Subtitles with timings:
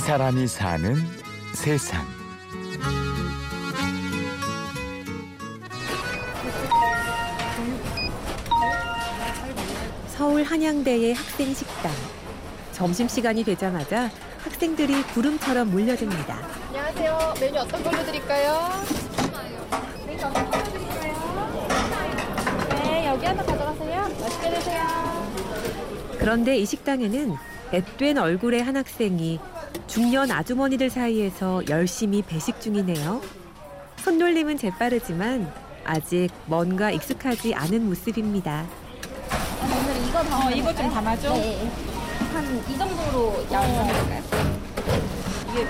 [0.00, 0.96] 이 사람이 사는
[1.52, 2.02] 세상.
[10.08, 11.92] 서울 한양대의 학생 식당.
[12.72, 14.10] 점심 시간이 되자마자
[14.42, 16.38] 학생들이 구름처럼 몰려듭니다.
[16.68, 17.34] 안녕하세요.
[17.38, 18.70] 메뉴 어떤 걸로 드릴까요?
[20.06, 21.68] 메뉴 어떤 걸로 드릴까요?
[22.70, 24.08] 네, 여기 하나 가져가세요.
[24.18, 24.82] 맛있게 드세요.
[26.18, 27.36] 그런데 이 식당에는
[27.70, 29.38] 앳된 얼굴의 한 학생이
[29.90, 33.20] 중년 아주머니들 사이에서 열심히 배식 중이네요.
[33.96, 35.52] 손놀림은 재빠르지만
[35.84, 38.66] 아직 뭔가 익숙하지 않은 모습입니다.
[39.64, 40.46] 오늘 이거 담아.
[40.46, 41.34] 어, 이거 좀 담아줘.
[41.34, 41.72] 네.
[42.32, 44.22] 한이 정도로 양 담을까요?
[45.50, 45.66] 이게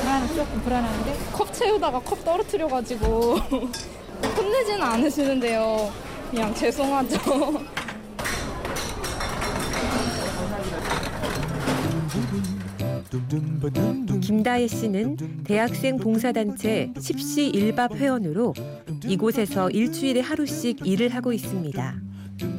[0.00, 1.16] 불안, 조금 불안한데?
[1.32, 3.34] 컵 채우다가 컵 떨어뜨려가지고
[4.36, 5.92] 혼내지는 않으시는데요.
[6.30, 7.64] 그냥 죄송하죠.
[14.20, 18.54] 김다혜 씨는 대학생 봉사단체 10시 1밥 회원으로
[19.06, 21.94] 이곳에서 일주일에 하루씩 일을 하고 있습니다.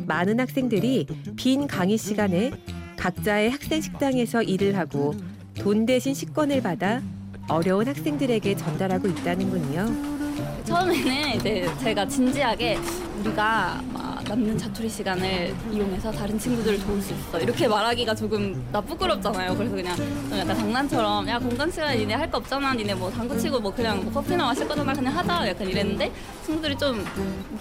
[0.07, 2.51] 많은 학생들이 빈 강의 시간에
[2.97, 5.13] 각자의 학생 식당에서 일을 하고
[5.55, 7.01] 돈 대신 식권을 받아
[7.47, 10.17] 어려운 학생들에게 전달하고 있다는군요.
[10.65, 12.77] 처음에는 이제 제가 진지하게
[13.19, 13.96] 우리가 막
[14.27, 19.55] 남는 자투리 시간을 이용해서 다른 친구들을 도울 수 있어 이렇게 말하기가 조금 나 부끄럽잖아요.
[19.55, 22.73] 그래서 그냥 좀 약간 장난처럼 야 공강 시간 니네 할 거 없잖아.
[22.73, 24.91] 니네 뭐 당구 치고 뭐 그냥 뭐 커피나 마실 거잖아.
[24.93, 25.47] 그냥 하자.
[25.47, 26.11] 약간 이랬는데
[26.45, 27.05] 친구들이 좀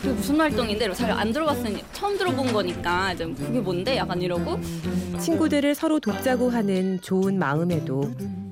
[0.03, 4.59] 그게 무슨 활동인데 잘 안 들어봤으니 처음 들어본 거니까 좀 그게 뭔데 약간 이러고
[5.21, 8.03] 친구들을 서로 돕자고 하는 좋은 마음에도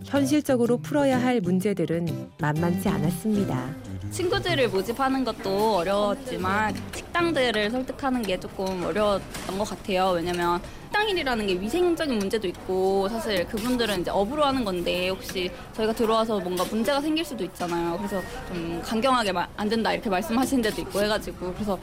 [0.05, 3.84] 현실적으로 풀어야 할 문제들은 만만치 않았습니다.
[4.15, 10.11] 친구들을 모집하는 것도 어려웠지만 식당들을 설득하는 게 조금 어려웠던 것 같아요.
[10.11, 15.93] 왜냐면 식당 일이라는 게 위생적인 문제도 있고 사실 그분들은 이제 업으로 하는 건데 혹시 저희가
[15.95, 17.97] 들어와서 뭔가 문제가 생길 수도 있잖아요.
[17.99, 21.77] 그래서 좀 강경하게 마- 안 된다 이렇게 말씀하시는 데도 있고 해가지고 그래서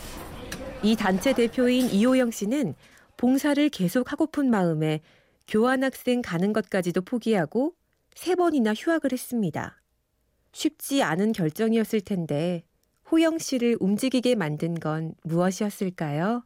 [0.82, 2.76] 이 단체 대표인 이호영 씨는
[3.18, 5.02] 봉사를 계속 하고픈 마음에
[5.50, 7.74] 교환학생 가는 것까지도 포기하고
[8.16, 9.81] 세 번이나 휴학을 했습니다.
[10.54, 12.64] 쉽지 않은 결정이었을 텐데
[13.12, 16.44] 호영 씨를 움직이게 만든 건 무엇이었을까요?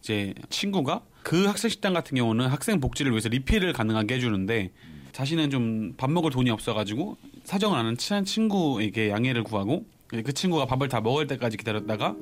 [0.00, 4.72] 이제 친구가 그 학생 식당 같은 경우는 학생 복지를 위해서 리필을 가능하게 해주는데
[5.12, 10.88] 자신은 좀 밥 먹을 돈이 없어가지고 사정을 아는 친한 친구에게 양해를 구하고 그 친구가 밥을
[10.88, 12.14] 다 먹을 때까지 기다렸다가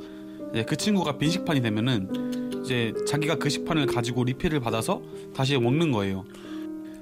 [0.67, 5.03] 그 친구가 빈 식판이 되면은 이제 자기가 그 식판을 가지고 리필을 받아서
[5.35, 6.25] 다시 먹는 거예요.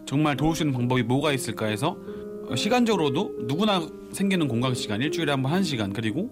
[0.07, 2.22] 정말 도울 수 있는 방법이 뭐가 있을까 해서 어,
[2.57, 6.31] 시간적으로도 누구나 생기는 공강 시간 일주일에 한 번 한 시간 그리고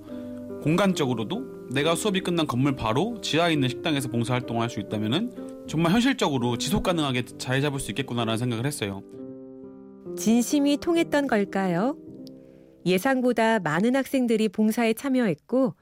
[0.62, 5.92] 공간적으로도 내가 수업이 끝난 건물 바로 지하에 있는 식당에서 봉사 활동을 할 수 있다면은 정말
[5.92, 9.02] 현실적으로 지속 가능하게 자리 잡을 수 있겠구나라는 생각을 했어요.
[10.18, 11.96] 진심이 통했던 걸까요?
[12.84, 15.74] 예상보다 많은 학생들이 봉사에 참여했고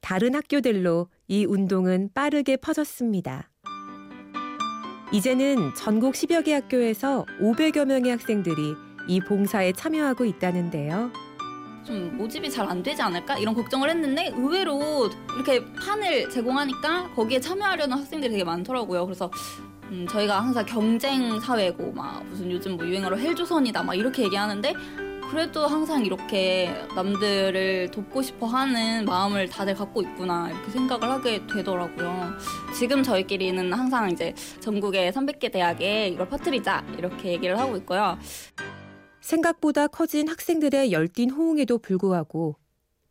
[0.00, 3.50] 다른 학교들로 이 운동은 빠르게 퍼졌습니다.
[5.12, 8.74] 이제는 전국 10여 개 학교에서 500여 명의 학생들이
[9.08, 11.10] 이 봉사에 참여하고 있다는데요.
[11.84, 17.98] 좀 모집이 잘 안 되지 않을까 이런 걱정을 했는데 의외로 이렇게 판을 제공하니까 거기에 참여하려는
[17.98, 19.04] 학생들이 되게 많더라고요.
[19.04, 19.30] 그래서
[19.90, 24.72] 음, 저희가 항상 경쟁 사회고 막 무슨 요즘 뭐 유행어로 헬조선이다 막 이렇게 얘기하는데
[25.28, 32.34] 그래도 항상 이렇게 남들을 돕고 싶어 하는 마음을 다들 갖고 있구나 이렇게 생각을 하게 되더라고요.
[32.78, 38.18] 지금 저희끼리는 항상 이제 전국의 300개 대학에 이걸 퍼뜨리자 이렇게 얘기를 하고 있고요.
[39.22, 42.56] 생각보다 커진 학생들의 열띤 호응에도 불구하고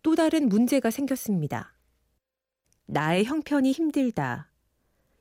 [0.04, 1.74] 또 다른 문제가 생겼습니다.
[2.86, 4.50] 나의 형편이 힘들다.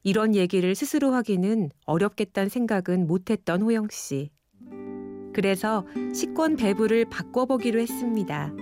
[0.03, 4.31] 이런 얘기를 스스로 하기는 어렵겠다는 생각은 못했던 호영 씨.
[5.33, 8.53] 그래서 식권 배부를 바꿔보기로 했습니다.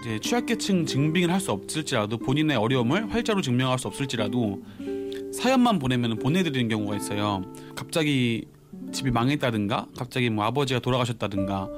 [0.00, 4.62] 이제 취약계층 증빙을 할 수 없을지라도 본인의 어려움을 활자로 증명할 수 없을지라도
[5.32, 7.42] 사연만 보내면 보내드리는 경우가 있어요.
[7.76, 8.46] 갑자기
[8.92, 11.68] 집이 망했다든가, 갑자기 뭐 아버지가 돌아가셨다든가,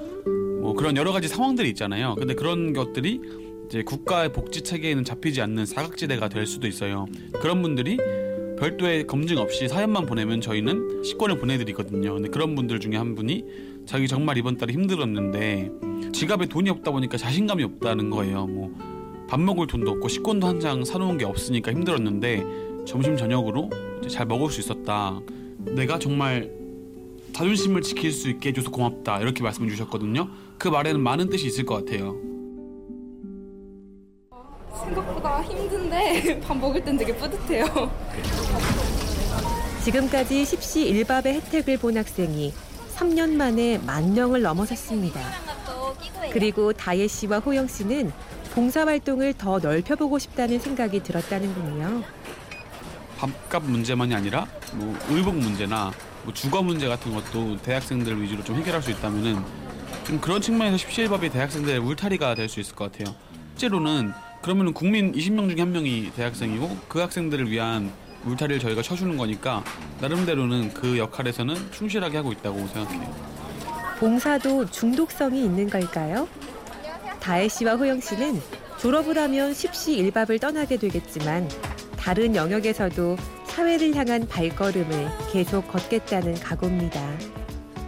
[0.60, 2.14] 뭐 그런 여러 가지 상황들이 있잖아요.
[2.18, 3.20] 근데 그런 것들이
[3.66, 7.06] 이제 국가의 복지 체계에는 잡히지 않는 사각지대가 될 수도 있어요.
[7.40, 7.98] 그런 분들이
[8.58, 12.14] 별도의 검증 없이 사연만 보내면 저희는 식권을 보내드리거든요.
[12.14, 13.44] 근데 그런 분들 중에 한 분이
[13.86, 15.70] 자기 정말 이번 달에 힘들었는데
[16.12, 18.46] 지갑에 돈이 없다 보니까 자신감이 없다는 거예요.
[18.46, 18.92] 뭐
[19.32, 22.44] 밥 먹을 돈도 없고 식권도 한 장 사놓은 게 없으니까 힘들었는데
[22.86, 23.70] 점심 저녁으로
[24.06, 25.18] 잘 먹을 수 있었다.
[25.58, 26.52] 내가 정말
[27.32, 30.28] 자존심을 지킬 수 있게 해줘서 고맙다 이렇게 말씀해 주셨거든요.
[30.58, 32.16] 그 말에는 많은 뜻이 있을 것 같아요.
[34.84, 37.66] 생각보다 힘든데 밥 먹을 땐 되게 뿌듯해요.
[39.84, 42.52] 지금까지 10시 1밥의 혜택을 본 학생이
[42.94, 45.20] 3년 만에 만 명을 넘어섰습니다.
[46.32, 48.12] 그리고 다혜 씨와 호영 씨는
[48.54, 52.02] 봉사활동을 더 넓혀보고 싶다는 생각이 들었다는군요.
[53.18, 55.92] 밥값 문제만이 아니라 뭐 의복 문제나
[56.24, 59.42] 뭐 주거 문제 같은 것도 대학생들 위주로 좀 해결할 수 있다면은
[60.04, 63.14] 좀 그런 측면에서 십시일밥이 대학생들의 울타리가 될 수 있을 것 같아요.
[63.56, 67.92] 실제로는 그러면은 국민 20명 중에 한 명이 대학생이고 그 학생들을 위한
[68.24, 69.62] 울타리를 저희가 쳐주는 거니까
[70.00, 73.14] 나름대로는 그 역할에서는 충실하게 하고 있다고 생각해요.
[73.98, 76.28] 봉사도 중독성이 있는 걸까요?
[77.20, 78.40] 다혜 씨와 호영 씨는
[78.78, 81.48] 졸업을 하면 십시일밥을 떠나게 되겠지만
[81.96, 83.16] 다른 영역에서도
[83.54, 87.00] 사회를 향한 발걸음을 계속 걷겠다는 각오입니다.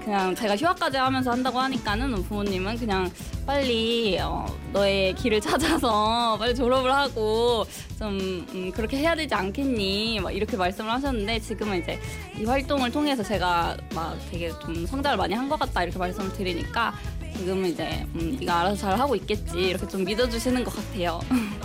[0.04, 3.10] 그냥 제가 휴학까지 하면서 한다고 하니까는 부모님은 그냥
[3.46, 4.44] 빨리 어,
[4.74, 7.64] 너의 길을 찾아서 빨리 졸업을 하고
[7.98, 11.98] 좀 음, 그렇게 해야 되지 않겠니 막 이렇게 말씀을 하셨는데 지금은 이제
[12.38, 16.92] 이 활동을 통해서 제가 막 되게 좀 성장을 많이 한 것 같다 이렇게 말씀을 드리니까
[17.38, 21.20] 지금은 이제 음, 네가 알아서 잘 하고 있겠지 이렇게 좀 믿어주시는 것 같아요.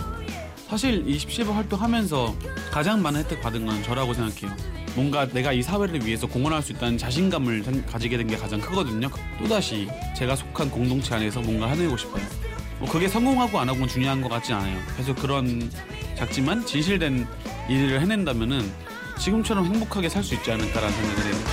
[0.70, 2.34] 사실 이 십시일밥 활동하면서
[2.70, 4.56] 가장 많은 혜택 받은 건 저라고 생각해요.
[4.94, 9.08] 뭔가 내가 이 사회를 위해서 공헌할 수 있다는 자신감을 생- 가지게 된 게 가장 크거든요.
[9.38, 12.22] 또다시 제가 속한 공동체 안에서 뭔가 해내고 싶어요.
[12.78, 14.78] 뭐 그게 성공하고 안 하고는 중요한 것 같지 않아요.
[14.96, 15.70] 계속 그런
[16.16, 17.26] 작지만 진실된
[17.68, 18.70] 일을 해낸다면은
[19.18, 21.44] 지금처럼 행복하게 살 수 있지 않을까라는 생각을 해요.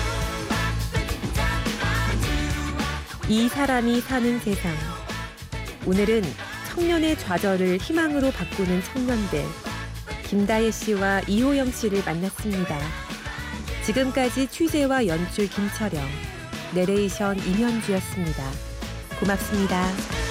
[3.29, 4.73] 이 사람이 사는 세상.
[5.85, 6.23] 오늘은
[6.77, 9.43] 청년의 좌절을 희망으로 바꾸는 청년들.
[10.27, 12.77] 김다혜 씨와 이호영 씨를 만났습니다.
[13.83, 15.99] 지금까지 취재와 연출 김철영,
[16.75, 18.43] 내레이션 임현주였습니다.
[19.19, 20.26] 고맙습니다.